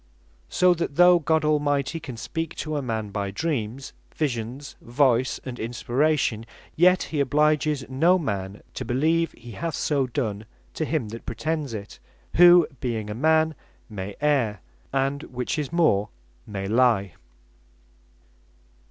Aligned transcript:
So 0.49 0.73
that 0.73 0.95
though 0.95 1.19
God 1.19 1.45
Almighty 1.45 1.99
can 1.99 2.17
speak 2.17 2.55
to 2.55 2.75
a 2.75 2.81
man, 2.81 3.09
by 3.11 3.29
Dreams, 3.29 3.93
Visions, 4.15 4.75
Voice, 4.81 5.39
and 5.45 5.59
Inspiration; 5.59 6.47
yet 6.75 7.03
he 7.03 7.19
obliges 7.19 7.87
no 7.87 8.17
man 8.17 8.63
to 8.73 8.83
beleeve 8.83 9.31
he 9.33 9.51
hath 9.51 9.75
so 9.75 10.07
done 10.07 10.47
to 10.73 10.85
him 10.85 11.09
that 11.09 11.27
pretends 11.27 11.75
it; 11.75 11.99
who 12.37 12.67
(being 12.79 13.11
a 13.11 13.13
man), 13.13 13.53
may 13.91 14.15
erre, 14.19 14.57
and 14.91 15.21
(which 15.25 15.59
is 15.59 15.71
more) 15.71 16.09
may 16.47 16.67
lie. 16.67 17.13